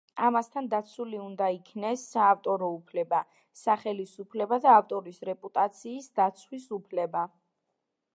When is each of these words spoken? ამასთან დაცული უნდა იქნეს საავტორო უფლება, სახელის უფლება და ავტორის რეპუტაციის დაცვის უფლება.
ამასთან 0.27 0.67
დაცული 0.69 1.17
უნდა 1.23 1.49
იქნეს 1.57 2.05
საავტორო 2.13 2.69
უფლება, 2.77 3.19
სახელის 3.63 4.15
უფლება 4.23 4.59
და 4.65 4.73
ავტორის 4.79 5.21
რეპუტაციის 5.31 6.09
დაცვის 6.21 6.67
უფლება. 6.79 7.23